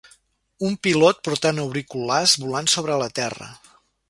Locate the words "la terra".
3.05-3.53